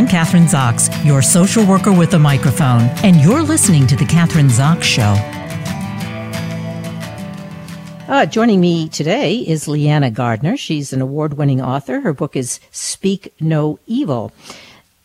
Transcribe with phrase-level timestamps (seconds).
[0.00, 4.48] I'm Kathryn Zox, your social worker with a microphone, and you're listening to The Kathryn
[4.48, 5.12] Zox Show.
[8.08, 10.56] Uh, joining me today is Liana Gardner.
[10.56, 12.00] She's an award winning author.
[12.00, 14.32] Her book is Speak No Evil.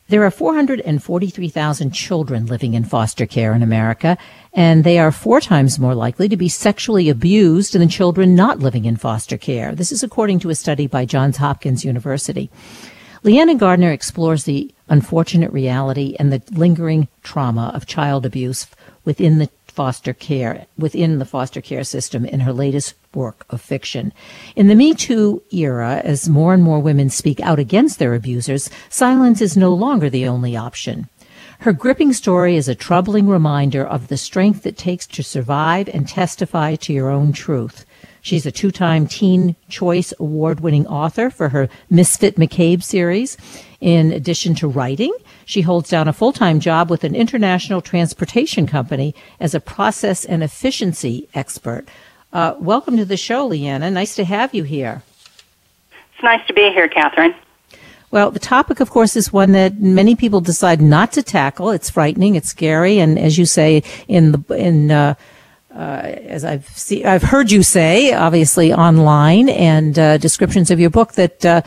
[0.07, 4.17] There are 443,000 children living in foster care in America,
[4.53, 8.85] and they are four times more likely to be sexually abused than children not living
[8.85, 9.75] in foster care.
[9.75, 12.49] This is according to a study by Johns Hopkins University.
[13.25, 18.67] Liana Gardner explores the unfortunate reality and the lingering trauma of child abuse
[19.03, 24.13] within the foster care within the foster care system in her latest work of fiction.
[24.55, 28.69] In the Me Too era, as more and more women speak out against their abusers,
[28.89, 31.09] silence is no longer the only option.
[31.61, 36.07] Her gripping story is a troubling reminder of the strength it takes to survive and
[36.07, 37.87] testify to your own truth.
[38.25, 43.37] She's a two-time Teen Choice Award-winning author for her Misfit McCabe series.
[43.79, 45.13] In addition to writing,
[45.45, 50.41] she holds down a full-time job with an international transportation company as a process and
[50.41, 51.85] efficiency expert.
[52.33, 53.91] Uh, welcome to the show, Liana.
[53.91, 55.03] Nice to have you here.
[55.91, 57.35] It's nice to be here, Kathryn.
[58.09, 61.69] Well, the topic, of course, is one that many people decide not to tackle.
[61.69, 65.13] It's frightening, it's scary, and as you say in the in uh,
[65.75, 70.89] uh, as I've see, I've heard you say, obviously online and uh, descriptions of your
[70.89, 71.61] book that uh,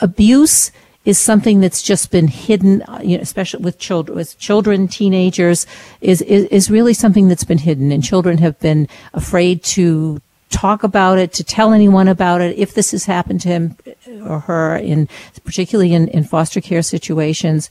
[0.00, 0.70] abuse
[1.04, 5.66] is something that's just been hidden, uh, you know, especially with children, with children, teenagers,
[6.00, 10.20] is, is is really something that's been hidden, and children have been afraid to
[10.50, 12.56] talk about it, to tell anyone about it.
[12.56, 13.76] If this has happened to him
[14.24, 15.08] or her, in
[15.44, 17.70] particularly in, in foster care situations,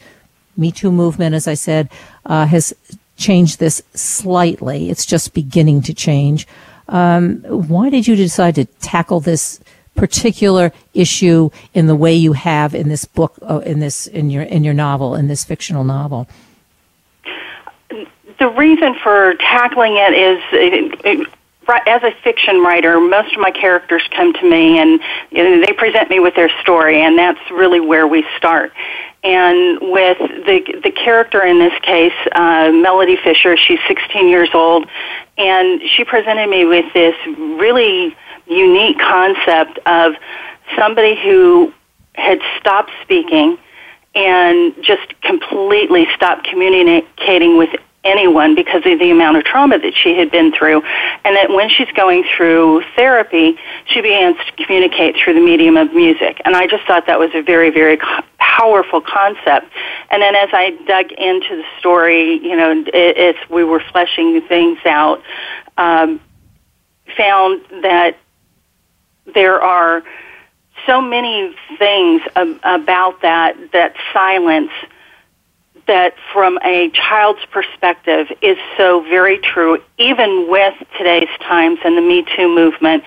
[0.57, 1.89] Me Too movement, as I said,
[2.25, 2.73] uh, has
[3.17, 4.89] change this slightly.
[4.89, 6.47] It's just beginning to change.
[6.87, 9.59] Um, why did you decide to tackle this
[9.95, 14.43] particular issue in the way you have in this book, uh, in this in your
[14.43, 16.27] in your novel, in this fictional novel?
[18.39, 20.43] The reason for tackling it is.
[20.51, 21.27] It, it,
[21.87, 24.99] as a fiction writer, most of my characters come to me and
[25.31, 28.73] you know, they present me with their story, and that's really where we start
[29.23, 33.55] and with the the character in this case, uh, Melody Fisher.
[33.55, 34.87] She's 16 years old,
[35.37, 38.15] and she presented me with this really
[38.47, 40.13] unique concept of
[40.77, 41.73] somebody who
[42.15, 43.57] had stopped speaking
[44.15, 47.69] and just completely stopped communicating with
[48.03, 50.81] anyone because of the amount of trauma that she had been through.
[51.23, 55.93] And that when she's going through therapy, she begins to communicate through the medium of
[55.93, 56.41] music.
[56.45, 57.97] And I just thought that was a very, very
[58.37, 59.67] powerful concept.
[60.09, 64.79] And then as I dug into the story, you know, as we were fleshing things
[64.85, 65.21] out,
[65.77, 66.19] um,
[67.17, 68.17] found that
[69.33, 70.03] there are
[70.85, 74.71] so many things ab- about that that silence
[75.87, 82.01] that from a child's perspective is so very true, even with today's times and the
[82.01, 83.03] Me Too movement.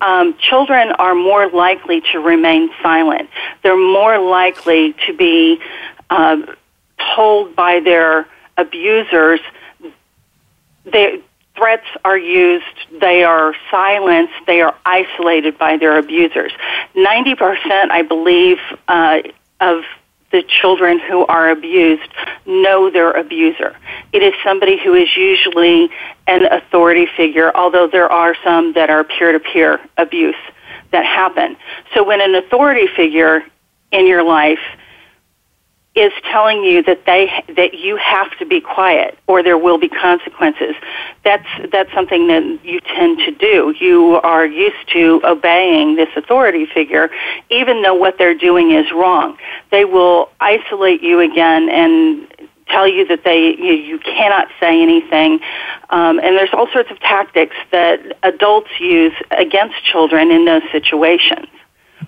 [0.00, 3.30] Um, children are more likely to remain silent.
[3.62, 5.60] They're more likely to be
[6.10, 6.38] uh,
[7.14, 8.26] told by their
[8.56, 9.40] abusers.
[10.84, 11.20] They,
[11.56, 12.64] threats are used,
[13.00, 16.52] they are silenced, they are isolated by their abusers.
[16.94, 17.56] 90%,
[17.90, 19.22] I believe, uh,
[19.60, 19.82] of
[20.32, 22.10] the children who are abused
[22.46, 23.76] know their abuser.
[24.12, 25.90] It is somebody who is usually
[26.26, 30.34] an authority figure, although there are some that are peer to peer abuse
[30.90, 31.56] that happen.
[31.94, 33.44] So when an authority figure
[33.92, 34.60] in your life
[35.96, 37.26] is telling you that they
[37.56, 40.74] that you have to be quiet or there will be consequences.
[41.24, 43.74] That's that's something that you tend to do.
[43.80, 47.10] You are used to obeying this authority figure,
[47.50, 49.38] even though what they're doing is wrong.
[49.70, 52.28] They will isolate you again and
[52.68, 55.40] tell you that they you, you cannot say anything,
[55.88, 61.46] um, and there's all sorts of tactics that adults use against children in those situations.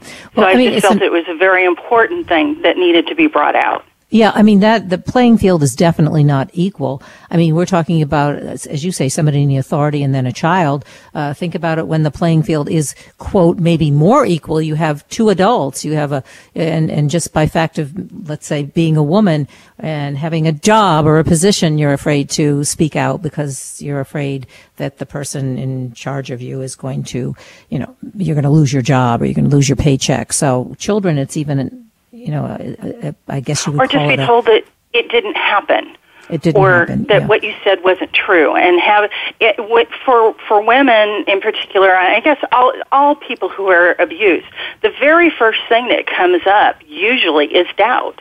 [0.01, 2.77] Well, so I, I mean, just felt an, it was a very important thing that
[2.77, 3.85] needed to be brought out.
[4.11, 7.03] Yeah, I mean that the playing field is definitely not equal.
[7.31, 10.33] I mean, we're talking about, as you say, somebody in the authority and then a
[10.33, 10.87] child.
[11.15, 14.63] Uh, think about it when the playing field is quote maybe more equal.
[14.63, 15.85] You have two adults.
[15.85, 16.25] You have a
[16.55, 17.93] and and just by fact of
[18.27, 19.47] let's say being a woman
[19.79, 24.47] and having a job or a position, you're afraid to speak out because you're afraid
[24.77, 27.37] that the person in charge of you is going to,
[27.69, 30.33] you know, you're going to lose your job or you're going to lose your paycheck.
[30.33, 31.88] So children, it's even
[32.19, 35.97] you know, I, I guess you would or just be told that it didn't happen.
[36.29, 37.05] it didn't or happen.
[37.05, 37.27] that yeah.
[37.27, 39.11] what you said wasn't true, and have
[39.41, 41.95] it for for women in particular.
[41.95, 44.47] I guess all all people who are abused,
[44.83, 48.21] the very first thing that comes up usually is doubt.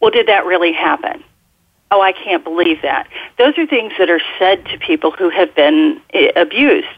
[0.00, 1.24] Well, did that really happen?
[1.90, 3.08] Oh, I can't believe that.
[3.38, 6.88] Those are things that are said to people who have been eh, abused.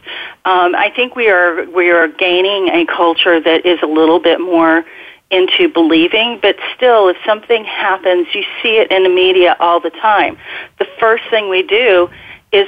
[0.45, 4.39] Um, I think we are we are gaining a culture that is a little bit
[4.39, 4.85] more
[5.29, 9.89] into believing, but still, if something happens, you see it in the media all the
[9.89, 10.37] time.
[10.79, 12.09] The first thing we do
[12.51, 12.67] is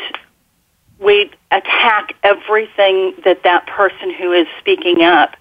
[0.99, 5.35] we attack everything that that person who is speaking up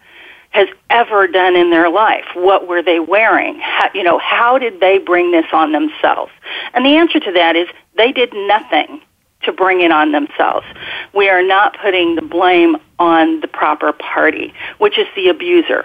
[0.51, 2.25] has ever done in their life.
[2.35, 3.59] What were they wearing?
[3.61, 6.33] How, you know, how did they bring this on themselves?
[6.73, 9.01] And the answer to that is they did nothing
[9.43, 10.67] to bring it on themselves.
[11.15, 15.85] We are not putting the blame on the proper party, which is the abuser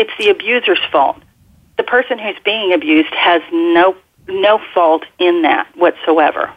[0.00, 1.18] it's the abuser's fault.
[1.76, 3.96] The person who's being abused has no
[4.28, 6.52] no fault in that whatsoever.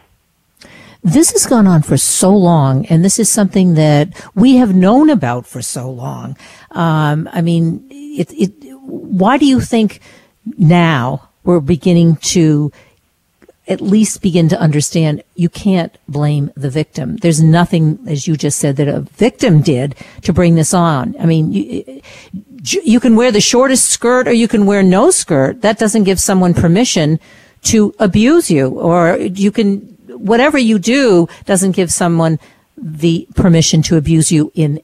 [1.02, 5.10] This has gone on for so long, and this is something that we have known
[5.10, 6.36] about for so long.
[6.70, 10.00] Um, I mean, it, it, why do you think
[10.56, 12.72] now we're beginning to
[13.66, 17.16] at least begin to understand you can't blame the victim.
[17.16, 21.14] There's nothing, as you just said, that a victim did to bring this on.
[21.18, 22.02] I mean, you,
[22.64, 25.62] you can wear the shortest skirt or you can wear no skirt.
[25.62, 27.20] That doesn't give someone permission
[27.62, 32.38] to abuse you or you can, whatever you do doesn't give someone
[32.76, 34.82] the permission to abuse you in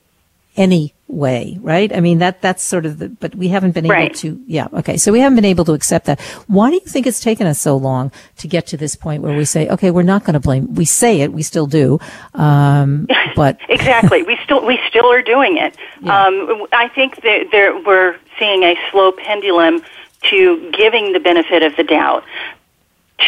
[0.56, 1.94] any way, right?
[1.94, 4.14] I mean, that, that's sort of the, but we haven't been able right.
[4.16, 4.96] to, yeah, okay.
[4.96, 6.20] So we haven't been able to accept that.
[6.46, 9.36] Why do you think it's taken us so long to get to this point where
[9.36, 11.98] we say, okay, we're not going to blame, we say it, we still do,
[12.34, 13.58] um, but.
[13.68, 14.22] exactly.
[14.22, 15.76] We still, we still are doing it.
[16.00, 16.26] Yeah.
[16.26, 19.82] Um, I think that there, we're seeing a slow pendulum
[20.30, 22.24] to giving the benefit of the doubt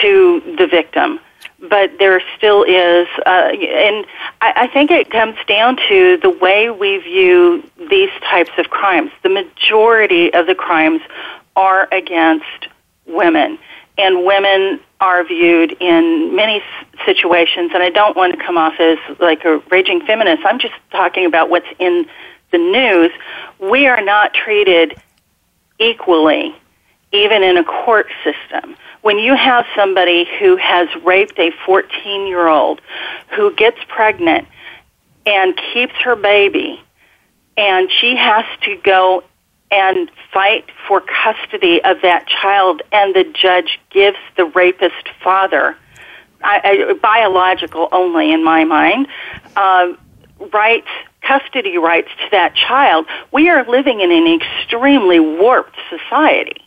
[0.00, 1.20] to the victim
[1.60, 4.06] but there still is, uh, and
[4.40, 9.10] I, I think it comes down to the way we view these types of crimes.
[9.22, 11.00] The majority of the crimes
[11.54, 12.68] are against
[13.06, 13.58] women,
[13.98, 16.62] and women are viewed in many
[17.04, 17.72] situations.
[17.74, 20.44] And I don't want to come off as like a raging feminist.
[20.44, 22.06] I'm just talking about what's in
[22.50, 23.10] the news.
[23.58, 24.96] We are not treated
[25.78, 26.54] equally,
[27.12, 28.76] even in a court system.
[29.02, 32.80] When you have somebody who has raped a 14 year old
[33.36, 34.48] who gets pregnant
[35.26, 36.80] and keeps her baby
[37.56, 39.24] and she has to go
[39.70, 45.76] and fight for custody of that child and the judge gives the rapist father
[46.44, 49.08] I, I, biological only in my mind
[49.56, 49.92] uh,
[50.52, 50.88] rights
[51.22, 56.61] custody rights to that child we are living in an extremely warped society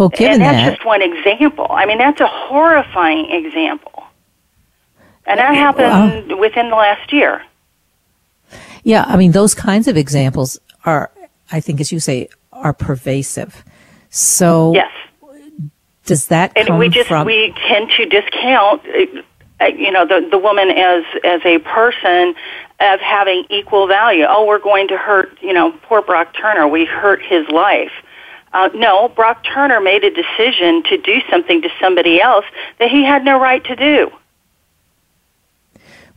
[0.00, 1.66] well, given and that's that, just one example.
[1.68, 4.02] I mean, that's a horrifying example,
[5.26, 7.42] and that happened within the last year.
[8.82, 11.10] Yeah, I mean, those kinds of examples are,
[11.52, 13.62] I think, as you say, are pervasive.
[14.08, 14.90] So, yes,
[16.06, 18.82] does that and we just from- we tend to discount,
[19.60, 22.34] uh, you know, the the woman as as a person
[22.80, 24.24] of having equal value.
[24.26, 26.66] Oh, we're going to hurt, you know, poor Brock Turner.
[26.66, 27.92] We hurt his life.
[28.52, 32.44] Uh, no, Brock Turner made a decision to do something to somebody else
[32.78, 34.10] that he had no right to do.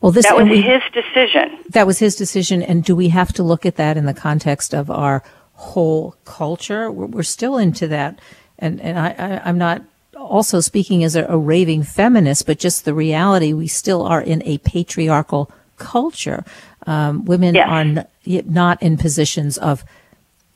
[0.02, 1.60] Well, this that was we, his decision.
[1.70, 4.74] That was his decision, and do we have to look at that in the context
[4.74, 6.92] of our whole culture?
[6.92, 8.20] We're, we're still into that,
[8.60, 9.82] and and I, I am not
[10.18, 14.44] also speaking as a, a raving feminist, but just the reality we still are in
[14.44, 16.44] a patriarchal culture.
[16.86, 17.70] Um, women yes.
[17.70, 19.86] are n- not in positions of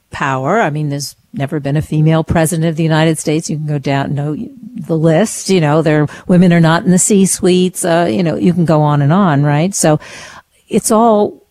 [0.10, 0.60] power.
[0.60, 3.50] I mean, there's never been a female president of the United States.
[3.50, 7.00] You can go down, know the list, you know, there, women are not in the
[7.00, 9.74] C suites, uh, you know, you can go on and on, right?
[9.76, 10.00] So
[10.68, 11.44] it's all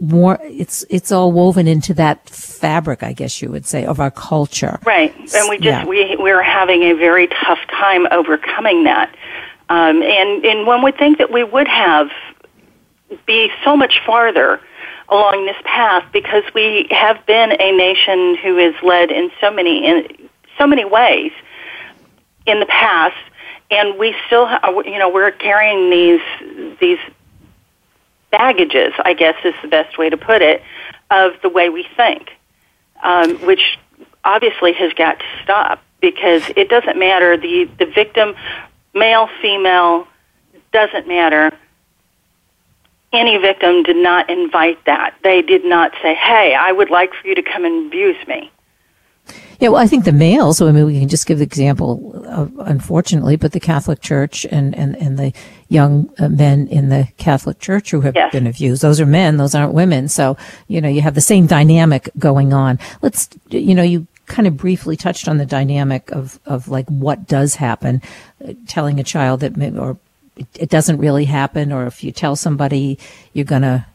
[0.00, 4.10] more, it's, it's all woven into that fabric, I guess you would say, of our
[4.10, 4.78] culture.
[4.84, 5.14] Right.
[5.34, 5.84] And we just, Yeah.
[5.86, 9.14] we, we're having a very tough time overcoming that.
[9.68, 12.10] Um, and, and one would think that we would have
[13.26, 14.60] be so much farther
[15.08, 19.86] along this path because we have been a nation who is led in so many
[19.86, 21.32] in so many ways
[22.46, 23.16] in the past,
[23.70, 26.98] and we still, ha- you know, we're carrying these these
[28.30, 28.92] baggages.
[29.04, 30.62] I guess is the best way to put it
[31.10, 32.30] of the way we think,
[33.02, 33.78] um, which
[34.24, 38.34] obviously has got to stop because it doesn't matter the the victim,
[38.94, 40.06] male, female,
[40.72, 41.52] doesn't matter
[43.12, 45.14] any victim did not invite that.
[45.22, 48.50] They did not say, "Hey, I would like for you to come and abuse me."
[49.60, 52.52] Yeah, well, I think the males, I mean, we can just give the example, of,
[52.60, 55.32] unfortunately, but the Catholic Church and, and, and the
[55.68, 58.30] young uh, men in the Catholic Church who have yes.
[58.30, 60.06] been abused, those are men, those aren't women.
[60.06, 60.36] So,
[60.68, 62.78] you know, you have the same dynamic going on.
[63.02, 67.26] Let's, you know, you kind of briefly touched on the dynamic of, of like what
[67.26, 68.00] does happen,
[68.46, 69.98] uh, telling a child that, may, or
[70.54, 72.98] it doesn't really happen, or if you tell somebody
[73.32, 73.86] you're gonna,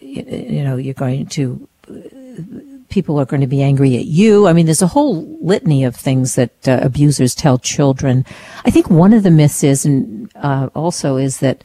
[0.00, 1.68] you know, you're going to,
[2.88, 4.46] people are going to be angry at you.
[4.46, 8.24] I mean, there's a whole litany of things that uh, abusers tell children.
[8.64, 11.64] I think one of the myths is, and uh, also is that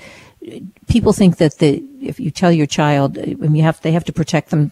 [0.88, 4.14] people think that the if you tell your child, when you have they have to
[4.14, 4.72] protect them.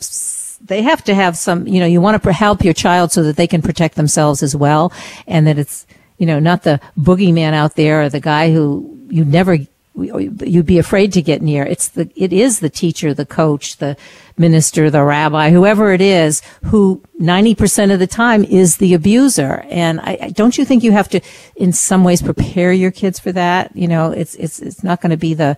[0.61, 3.35] They have to have some, you know, you want to help your child so that
[3.35, 4.91] they can protect themselves as well.
[5.27, 5.85] And that it's,
[6.17, 9.57] you know, not the boogeyman out there or the guy who you never
[9.97, 11.63] you'd be afraid to get near.
[11.65, 13.95] It's the, it is the teacher, the coach, the
[14.37, 19.65] minister, the rabbi, whoever it is, who 90% of the time is the abuser.
[19.69, 21.21] And I, don't you think you have to,
[21.55, 23.75] in some ways, prepare your kids for that?
[23.75, 25.57] You know, it's, it's, it's not going to be the,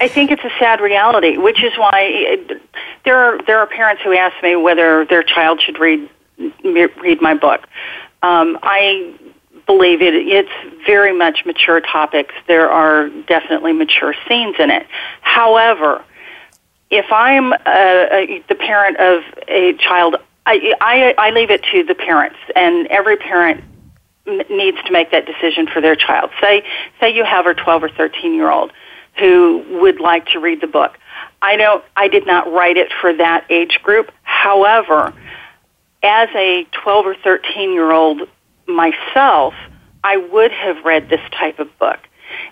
[0.00, 2.60] I think it's a sad reality, which is why it,
[3.04, 6.10] there are there are parents who ask me whether their child should read
[6.64, 7.68] read my book.
[8.20, 9.14] Um, I
[9.70, 10.14] believe it.
[10.14, 12.34] It's very much mature topics.
[12.48, 14.84] There are definitely mature scenes in it.
[15.20, 16.04] However,
[16.90, 21.84] if I'm uh, a, the parent of a child, I, I, I leave it to
[21.84, 23.62] the parents, and every parent
[24.26, 26.30] needs to make that decision for their child.
[26.40, 26.64] Say,
[26.98, 28.72] say you have a 12 or 13 year old
[29.20, 30.98] who would like to read the book.
[31.42, 34.10] I don't, I did not write it for that age group.
[34.22, 35.14] However,
[36.02, 38.22] as a 12 or 13 year old
[38.74, 39.54] myself,
[40.02, 41.98] I would have read this type of book.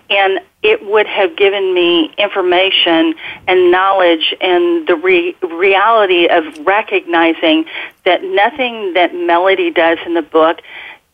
[0.09, 3.15] And it would have given me information
[3.47, 7.65] and knowledge and the re- reality of recognizing
[8.03, 10.59] that nothing that Melody does in the book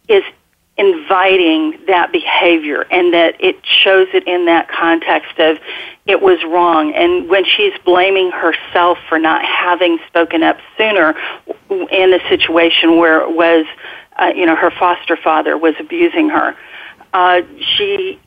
[0.08, 0.24] is
[0.78, 5.58] inviting that behavior and that it shows it in that context of
[6.06, 11.16] it was wrong and when she's blaming herself for not having spoken up sooner
[11.70, 13.66] in a situation where it was
[14.18, 16.56] uh, you know, her foster father was abusing her.
[17.14, 18.20] Uh, she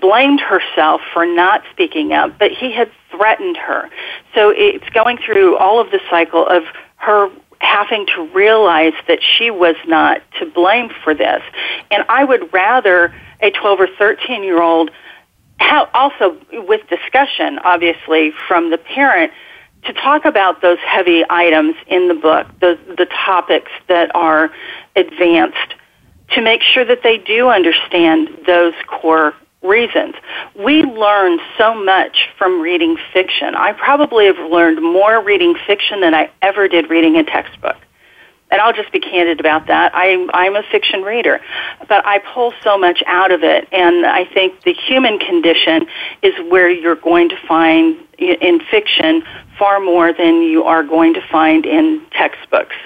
[0.00, 3.90] blamed herself for not speaking up, but he had threatened her.
[4.34, 6.64] So it's going through all of the cycle of
[6.96, 11.42] her having to realize that she was not to blame for this.
[11.90, 14.90] And I would rather a 12 or 13 year old,
[15.94, 19.32] also with discussion, obviously, from the parent,
[19.84, 24.50] to talk about those heavy items in the book, the, the topics that are
[24.96, 25.74] advanced,
[26.30, 30.14] to make sure that they do understand those core reasons.
[30.58, 33.54] We learn so much from reading fiction.
[33.54, 37.76] I probably have learned more reading fiction than I ever did reading a textbook.
[38.52, 39.92] And I'll just be candid about that.
[39.94, 41.40] I, I'm a fiction reader,
[41.88, 43.66] but I pull so much out of it.
[43.72, 45.86] And I think the human condition
[46.20, 49.22] is where you're going to find in fiction
[49.58, 52.76] far more than you are going to find in textbooks.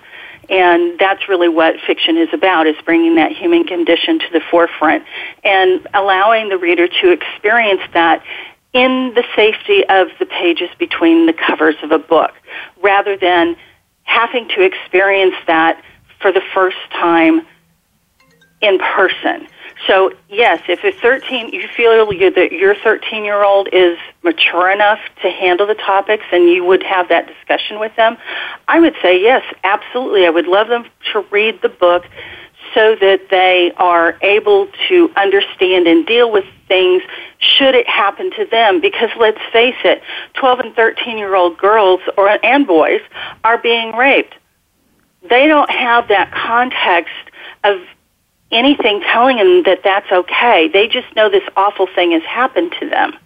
[0.49, 5.05] And that's really what fiction is about, is bringing that human condition to the forefront
[5.43, 8.23] and allowing the reader to experience that
[8.73, 12.33] in the safety of the pages between the covers of a book,
[12.81, 13.57] rather than
[14.07, 15.83] having to experience that
[16.21, 17.47] for the first time
[18.63, 19.47] in person.
[19.87, 24.99] So yes, if a 13, you feel that your 13 year old is mature enough
[25.23, 28.17] to handle the topics and you would have that discussion with them,
[28.67, 30.27] I would say yes, absolutely.
[30.27, 32.05] I would love them to read the book
[32.77, 37.03] so that they are able to understand and deal with things
[37.39, 38.83] should it happen to them.
[38.83, 40.03] Because let's face it
[40.35, 43.01] 12 and 13 year old girls or and boys
[43.43, 44.35] are being raped.
[45.23, 47.15] They don't have that context
[47.65, 47.81] of
[48.53, 50.69] anything telling them that that's okay.
[50.69, 53.17] They just know this awful thing has happened to them.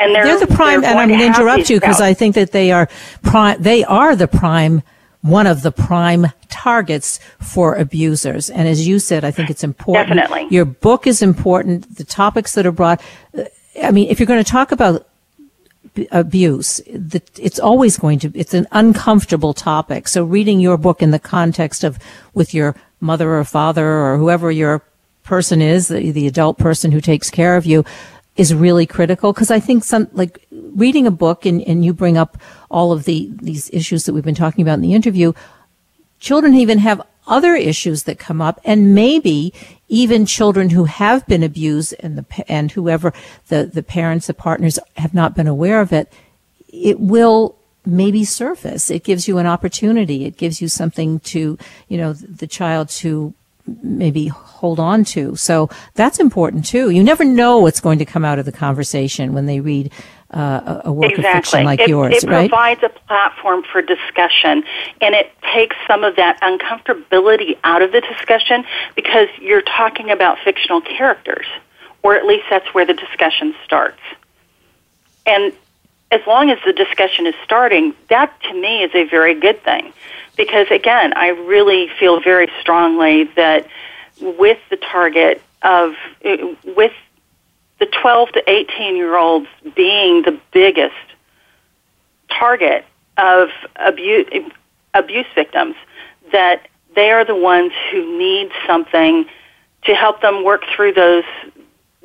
[0.00, 2.36] And they're, they're the prime they're and i'm going to interrupt you because i think
[2.36, 2.88] that they are
[3.24, 4.80] prime they are the prime
[5.22, 8.50] one of the prime targets for abusers.
[8.50, 10.16] And as you said, I think it's important.
[10.16, 10.54] Definitely.
[10.54, 11.96] Your book is important.
[11.96, 13.02] The topics that are brought.
[13.36, 13.44] Uh,
[13.82, 15.06] I mean, if you're going to talk about
[16.10, 20.08] abuse, it's always going to, it's an uncomfortable topic.
[20.08, 21.98] So reading your book in the context of
[22.34, 24.82] with your mother or father or whoever your
[25.24, 27.84] person is, the, the adult person who takes care of you,
[28.36, 32.16] is really critical because I think some like reading a book and, and you bring
[32.16, 32.38] up
[32.70, 35.32] all of the these issues that we've been talking about in the interview.
[36.20, 39.52] Children even have other issues that come up and maybe
[39.88, 43.12] even children who have been abused and the and whoever
[43.48, 46.10] the the parents the partners have not been aware of it
[46.68, 47.58] it will
[47.88, 48.90] maybe surface.
[48.90, 50.24] It gives you an opportunity.
[50.24, 51.58] It gives you something to,
[51.88, 53.32] you know, the child to
[53.82, 55.36] maybe hold on to.
[55.36, 56.90] So that's important too.
[56.90, 59.92] You never know what's going to come out of the conversation when they read
[60.30, 61.24] uh, a work exactly.
[61.26, 62.50] of fiction like it, yours, it right?
[62.50, 64.62] provides a platform for discussion,
[65.00, 70.38] and it takes some of that uncomfortability out of the discussion because you're talking about
[70.44, 71.46] fictional characters,
[72.02, 74.00] or at least that's where the discussion starts.
[75.24, 75.52] And
[76.10, 79.92] as long as the discussion is starting, that to me is a very good thing.
[80.36, 83.66] Because again, I really feel very strongly that
[84.20, 85.94] with the target of,
[86.76, 86.92] with
[87.78, 90.94] the 12 to 18 year olds being the biggest
[92.28, 92.84] target
[93.16, 94.26] of abuse,
[94.94, 95.74] abuse victims,
[96.32, 99.26] that they are the ones who need something
[99.84, 101.24] to help them work through those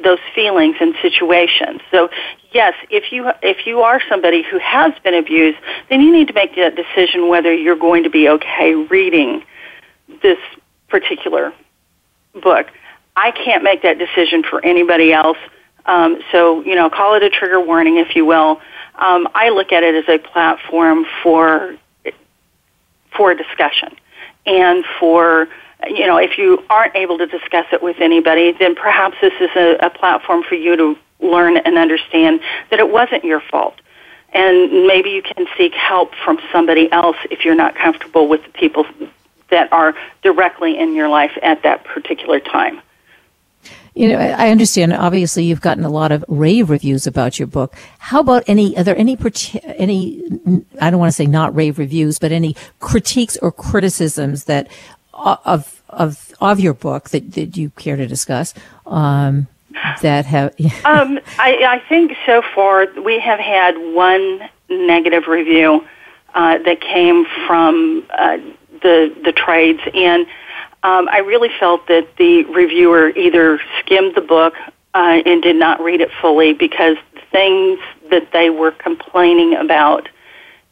[0.04, 1.80] those feelings and situations.
[1.92, 2.10] So
[2.52, 5.58] yes, if you if you are somebody who has been abused,
[5.90, 9.44] then you need to make that decision whether you're going to be okay reading
[10.22, 10.40] this
[10.90, 11.54] particular
[12.42, 12.68] book.
[13.16, 15.38] I can't make that decision for anybody else.
[15.86, 18.62] Um, so you know, call it a trigger warning, if you will.
[18.96, 21.76] Um, I look at it as a platform for
[23.16, 23.96] for discussion
[24.46, 25.48] and for
[25.88, 29.50] you know, if you aren't able to discuss it with anybody, then perhaps this is
[29.56, 33.76] a, a platform for you to learn and understand that it wasn't your fault.
[34.34, 38.50] And maybe you can seek help from somebody else if you're not comfortable with the
[38.52, 38.86] people
[39.50, 42.82] that are directly in your life at that particular time.
[43.96, 44.94] You know, I understand.
[44.94, 47.76] Obviously, you've gotten a lot of rave reviews about your book.
[48.00, 48.76] How about any?
[48.78, 49.18] Are there any
[49.66, 50.22] any?
[50.82, 54.68] I don't want to say not rave reviews, but any critiques or criticisms that
[55.14, 58.54] of of of your book that, that you care to discuss
[58.86, 59.48] um,
[60.02, 60.54] that have
[60.86, 65.86] um, I, I think so far we have had one negative review
[66.34, 68.38] uh, that came from uh,
[68.82, 70.26] the the trades and
[70.84, 74.54] um, I really felt that the reviewer either skimmed the book
[74.94, 77.80] uh, and did not read it fully because the things
[78.12, 80.10] that they were complaining about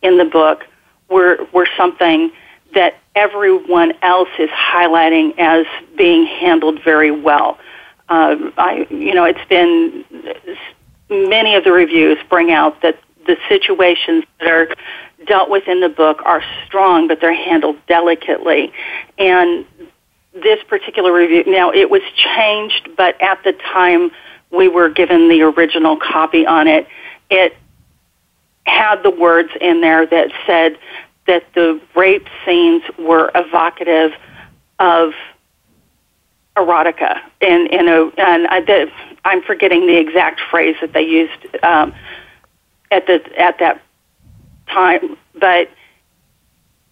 [0.01, 0.65] in the book
[1.10, 2.32] were were something
[2.74, 5.65] that everyone else is highlighting as
[5.97, 7.58] being handled very well.
[8.10, 10.06] Uh, I, you know, it's been
[11.10, 14.67] many of the reviews bring out that the situations that are
[15.26, 18.74] dealt with in the book are strong, but they're handled delicately.
[19.17, 19.65] And
[20.34, 24.12] this particular review, now it was changed, but at the time
[24.52, 26.88] we were given the original copy on it,
[27.30, 27.56] it
[28.65, 30.78] had the words in there that said
[31.28, 34.12] that the rape scenes were evocative
[34.80, 35.13] of
[36.56, 38.91] erotica, and and, and I did,
[39.24, 41.94] I'm forgetting the exact phrase that they used um,
[42.89, 43.82] at the at that
[44.67, 45.70] time, but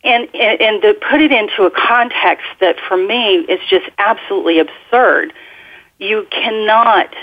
[0.04, 4.60] and, and and to put it into a context that for me is just absolutely
[4.60, 5.34] absurd.
[5.98, 7.14] You cannot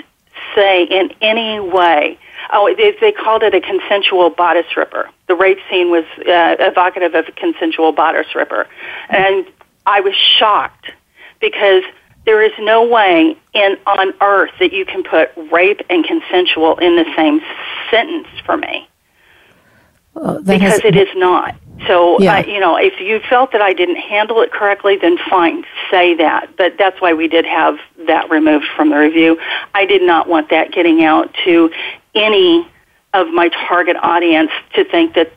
[0.55, 2.19] say in any way
[2.53, 5.11] Oh, they, they called it a consensual bodice ripper.
[5.27, 8.67] The rape scene was uh, evocative of a consensual bodice ripper.
[9.09, 9.47] And
[9.85, 10.93] I was shocked
[11.41, 11.83] because
[12.25, 16.97] there is no way in on earth that you can put rape and consensual in
[16.97, 17.41] the same
[17.91, 18.89] sentence for me.
[20.15, 21.57] Well, because has, it is not.
[21.87, 22.45] So, yeah.
[22.45, 26.57] you know, if you felt that I didn't handle it correctly, then fine, say that.
[26.57, 29.39] But that's why we did have that removed from the review.
[29.75, 31.71] I did not want that getting out to
[32.15, 32.67] any
[33.12, 35.33] of my target audience to think that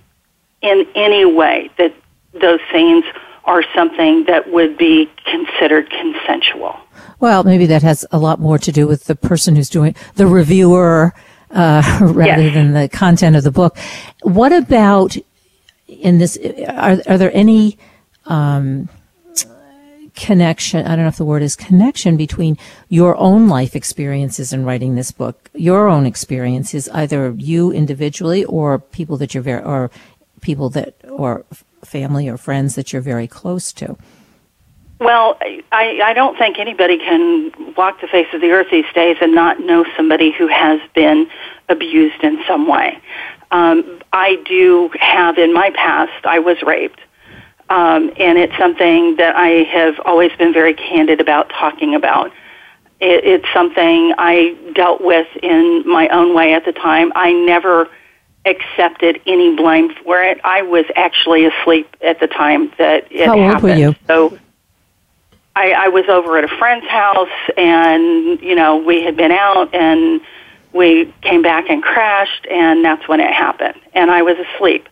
[0.62, 1.94] in any way that
[2.34, 3.06] those scenes
[3.46, 6.80] are something that would be considered consensual.
[7.20, 10.28] Well, maybe that has a lot more to do with the person who's doing the
[10.28, 11.14] reviewer
[11.52, 12.54] uh, rather yes.
[12.54, 13.78] than the content of the book.
[14.22, 15.18] What about
[15.90, 16.38] in this?
[16.68, 17.78] Are, are there any
[18.26, 18.88] um,
[20.20, 22.58] connection, I don't know if the word is connection between
[22.90, 28.80] your own life experiences in writing this book, your own experiences, either you individually or
[28.80, 29.90] people that you're very, or
[30.42, 31.46] people that, or
[31.84, 33.98] family or friends that you're very close to.
[35.00, 35.38] Well,
[35.72, 39.34] I, I don't think anybody can walk the face of the earth these days and
[39.34, 41.30] not know somebody who has been
[41.70, 43.00] abused in some way.
[43.52, 47.00] Um, I do have in my past, I was raped.
[47.70, 52.32] Um, and it's something that I have always been very candid about talking about.
[53.00, 57.12] It, it's something I dealt with in my own way at the time.
[57.16, 57.88] I never
[58.46, 60.40] accepted any blame for it.
[60.44, 63.56] I was actually asleep at the time that it How happened.
[63.56, 63.96] old were you?
[64.08, 64.40] So
[65.56, 69.76] I, I was over at a friend's house, and you know we had been out,
[69.76, 70.22] and
[70.74, 73.80] we came back and crashed, and that's when it happened.
[73.94, 74.88] And I was asleep.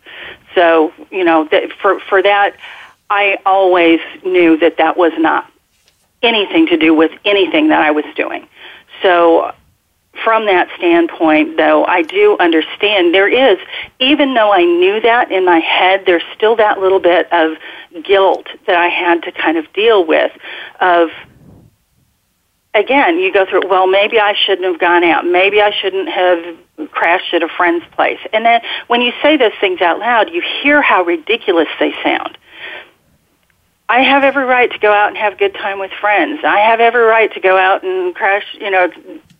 [0.54, 2.56] So, you know, that for for that,
[3.10, 5.50] I always knew that that was not
[6.22, 8.48] anything to do with anything that I was doing.
[9.02, 9.52] So,
[10.24, 13.58] from that standpoint, though, I do understand there is,
[14.00, 17.56] even though I knew that in my head, there's still that little bit of
[18.02, 20.32] guilt that I had to kind of deal with
[20.80, 21.10] of
[22.74, 25.26] again, you go through, well, maybe I shouldn't have gone out.
[25.26, 28.20] Maybe I shouldn't have crashed at a friend's place.
[28.32, 32.36] And then when you say those things out loud, you hear how ridiculous they sound.
[33.88, 36.40] I have every right to go out and have a good time with friends.
[36.44, 38.90] I have every right to go out and crash, you know,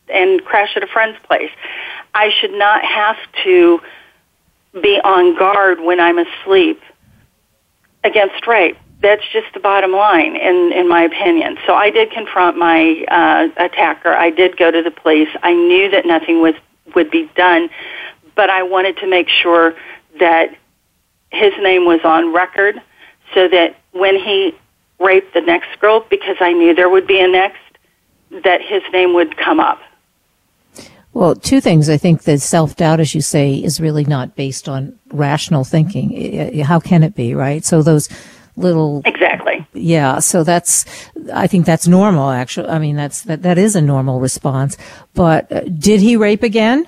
[0.09, 1.51] and crash at a friend's place.
[2.15, 3.81] I should not have to
[4.83, 6.81] be on guard when I'm asleep
[8.03, 12.57] against rape that's just the bottom line in in my opinion so i did confront
[12.57, 16.55] my uh attacker i did go to the police i knew that nothing was
[16.95, 17.69] would be done
[18.35, 19.75] but i wanted to make sure
[20.19, 20.55] that
[21.31, 22.81] his name was on record
[23.35, 24.55] so that when he
[24.99, 27.59] raped the next girl because i knew there would be a next
[28.43, 29.81] that his name would come up
[31.15, 31.89] well, two things.
[31.89, 36.61] I think that self doubt, as you say, is really not based on rational thinking.
[36.61, 37.65] How can it be, right?
[37.65, 38.09] So those
[38.59, 39.67] little exactly.
[39.73, 40.85] Yeah so that's
[41.33, 44.77] i think that's normal actually i mean that's that that is a normal response.
[45.15, 46.87] But uh, did he rape again?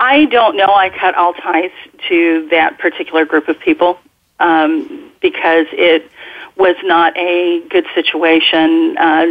[0.00, 0.72] I don't know.
[0.74, 1.70] I cut all ties
[2.08, 3.98] to that particular group of people
[4.40, 6.10] um, because it
[6.56, 8.96] was not a good situation.
[8.98, 9.26] Uh,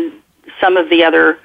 [0.59, 1.39] some of the other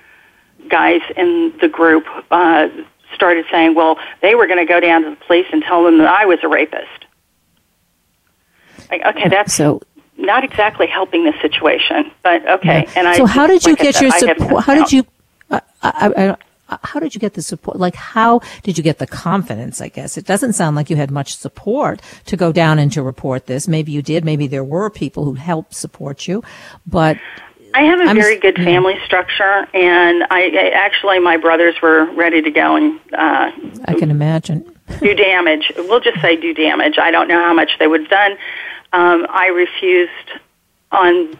[0.69, 2.69] guys in the group uh,
[3.15, 5.99] started saying well they were going to go down to the police and tell them
[5.99, 7.06] that i was a rapist
[8.93, 9.83] okay, that's so
[10.19, 12.85] not exactly helping the situation, but okay.
[12.85, 12.93] Yeah.
[12.97, 14.65] And I so how did you get your support?
[14.65, 15.07] How did you?
[15.51, 16.37] Uh, I,
[16.69, 17.79] I, how did you get the support?
[17.79, 19.81] Like, how did you get the confidence?
[19.81, 23.03] I guess it doesn't sound like you had much support to go down and to
[23.03, 23.69] report this.
[23.69, 24.25] Maybe you did.
[24.25, 26.43] Maybe there were people who helped support you,
[26.87, 27.19] but
[27.75, 32.11] I have a I'm, very good family structure, and I, I actually my brothers were
[32.15, 32.99] ready to go and.
[33.13, 33.53] Uh,
[33.85, 34.73] I can imagine.
[35.01, 35.73] do damage.
[35.77, 36.99] We'll just say do damage.
[36.99, 38.39] I don't know how much they would have done
[38.97, 40.41] um, I refused
[40.91, 41.37] on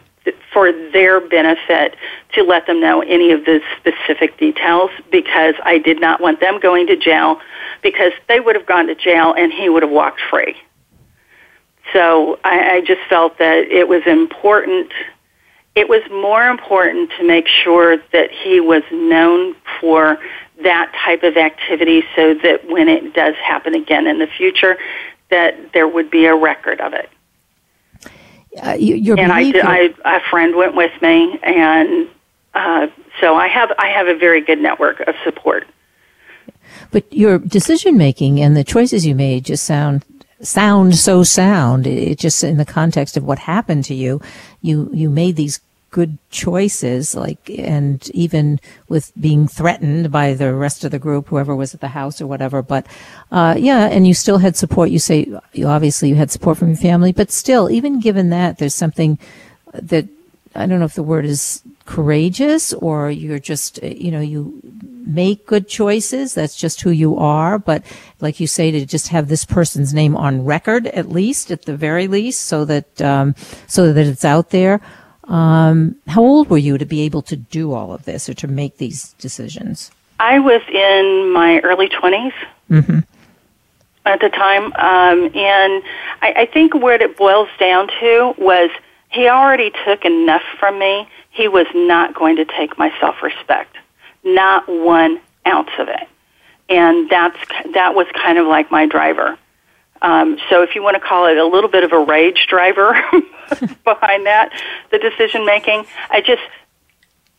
[0.53, 1.95] for their benefit
[2.33, 6.59] to let them know any of the specific details because I did not want them
[6.59, 7.39] going to jail
[7.81, 10.55] because they would have gone to jail and he would have walked free.
[11.93, 14.91] So I, I just felt that it was important.
[15.73, 20.19] It was more important to make sure that he was known for
[20.61, 24.77] that type of activity so that when it does happen again in the future,
[25.31, 27.09] that there would be a record of it
[28.63, 32.07] uh, your and I, did, I, a friend went with me, and
[32.53, 32.87] uh,
[33.19, 35.67] so I have I have a very good network of support.
[36.91, 40.03] But your decision making and the choices you made just sound
[40.41, 41.87] sound so sound.
[41.87, 44.21] It just in the context of what happened to you,
[44.61, 50.83] you you made these good choices, like, and even with being threatened by the rest
[50.83, 52.61] of the group, whoever was at the house or whatever.
[52.61, 52.85] But,
[53.31, 54.89] uh, yeah, and you still had support.
[54.89, 58.57] You say, you obviously you had support from your family, but still, even given that,
[58.57, 59.17] there's something
[59.73, 60.07] that,
[60.55, 64.59] I don't know if the word is courageous or you're just, you know, you
[65.05, 66.33] make good choices.
[66.33, 67.57] That's just who you are.
[67.59, 67.83] But
[68.19, 71.77] like you say, to just have this person's name on record, at least, at the
[71.77, 73.35] very least, so that, um,
[73.67, 74.81] so that it's out there.
[75.27, 78.47] Um, how old were you to be able to do all of this or to
[78.47, 79.91] make these decisions?
[80.19, 82.33] I was in my early 20s
[82.69, 82.99] mm-hmm.
[84.05, 84.65] at the time.
[84.65, 85.83] Um, and
[86.21, 88.69] I, I think what it boils down to was
[89.09, 91.07] he already took enough from me.
[91.29, 93.75] He was not going to take my self respect,
[94.23, 96.07] not one ounce of it.
[96.69, 97.37] And that's,
[97.73, 99.37] that was kind of like my driver.
[100.01, 102.93] Um, so if you want to call it a little bit of a rage driver
[103.83, 104.51] behind that,
[104.91, 106.41] the decision making, I just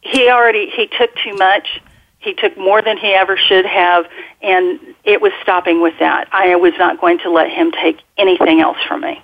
[0.01, 1.81] he already he took too much.
[2.21, 4.07] He took more than he ever should have,
[4.43, 6.29] and it was stopping with that.
[6.33, 9.23] I was not going to let him take anything else from me.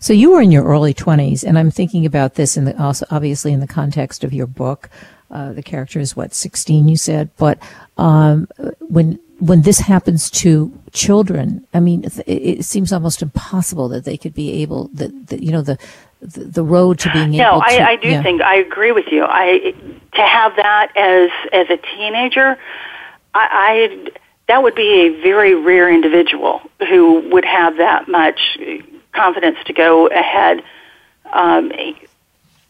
[0.00, 3.06] So you were in your early 20s, and I'm thinking about this in the, also
[3.10, 4.88] obviously in the context of your book.
[5.30, 7.58] Uh, the character is what 16, you said, but
[7.96, 8.48] um,
[8.80, 14.16] when when this happens to children, I mean, it, it, seems almost impossible that they
[14.16, 15.78] could be able that, that you know the,
[16.22, 17.58] the, road to being no, able.
[17.58, 18.22] No, I, I do yeah.
[18.22, 19.22] think I agree with you.
[19.22, 19.74] I
[20.14, 22.56] to have that as as a teenager,
[23.34, 24.10] I, I
[24.48, 28.58] that would be a very rare individual who would have that much
[29.12, 30.62] confidence to go ahead.
[31.32, 31.70] Um,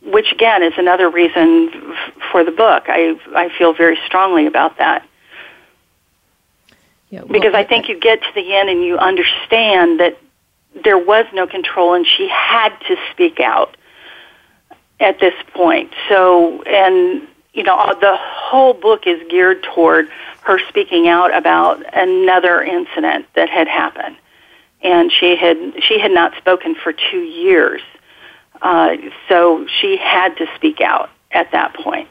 [0.03, 2.85] which again is another reason f- for the book.
[2.89, 5.07] I I feel very strongly about that.
[7.15, 10.19] Yeah, well, because I think you get to the end and you understand that
[10.83, 13.77] there was no control and she had to speak out
[14.99, 15.93] at this point.
[16.09, 20.09] So, and, you know, the whole book is geared toward
[20.43, 24.17] her speaking out about another incident that had happened.
[24.83, 27.81] And she had, she had not spoken for two years.
[28.61, 28.97] Uh,
[29.29, 32.09] so she had to speak out at that point.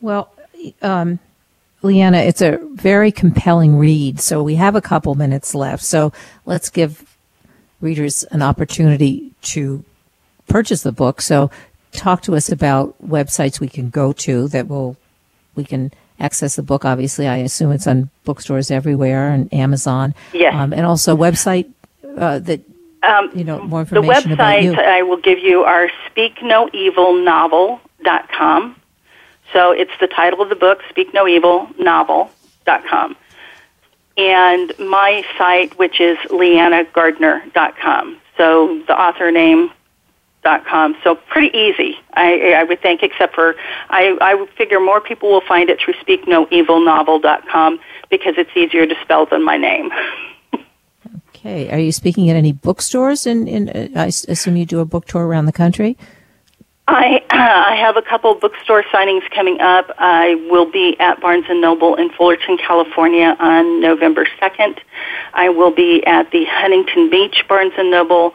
[0.00, 0.34] Well,
[0.82, 1.20] um,
[1.82, 4.20] Liana, it's a very compelling read.
[4.20, 5.82] So we have a couple minutes left.
[5.82, 6.12] So
[6.44, 7.16] let's give
[7.80, 9.82] readers an opportunity to
[10.48, 11.22] purchase the book.
[11.22, 11.50] So
[11.92, 14.96] talk to us about websites we can go to that will
[15.54, 16.84] we can access the book.
[16.84, 20.14] Obviously, I assume it's on bookstores everywhere and Amazon.
[20.32, 21.68] Yes, um, and also website
[22.16, 22.60] uh, that
[23.02, 28.76] um, you know more information the website I will give you are speaknoevilnovel.com.
[29.52, 33.16] So it's the title of the book, Speak No Evil Novel.com.
[34.16, 38.20] And my site, which is lianagardner.com.
[38.36, 39.70] So the author name
[40.42, 40.96] dot com.
[41.04, 43.54] So pretty easy, I, I would think, except for
[43.90, 48.94] I, I would figure more people will find it through speaknoevilnovel.com because it's easier to
[49.02, 49.90] spell than my name.
[51.28, 51.70] okay.
[51.70, 53.26] Are you speaking at any bookstores?
[53.26, 55.96] In, in uh, I assume you do a book tour around the country.
[56.90, 59.90] I I have a couple bookstore signings coming up.
[59.98, 64.78] I will be at Barnes and Noble in Fullerton, California on November 2nd.
[65.32, 68.34] I will be at the Huntington Beach Barnes and Noble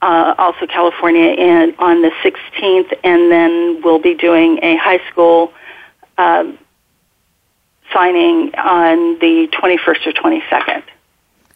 [0.00, 5.52] uh, also California and on the 16th and then we'll be doing a high school
[6.18, 6.50] uh,
[7.92, 10.82] signing on the 21st or 22nd.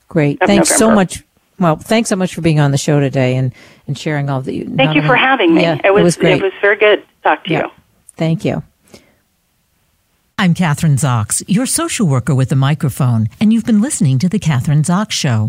[0.08, 0.38] Great.
[0.38, 0.78] Thanks November.
[0.78, 1.25] so much
[1.58, 3.52] well, thanks so much for being on the show today and,
[3.86, 4.64] and sharing all the.
[4.64, 5.62] Thank you for having me.
[5.62, 6.40] Yeah, it, was, it was great.
[6.40, 7.64] It was very good to talk to yeah.
[7.64, 7.70] you.
[8.16, 8.62] Thank you.
[10.38, 14.38] I'm Kathryn Zox, your social worker with a microphone, and you've been listening to The
[14.38, 15.48] Kathryn Zox Show.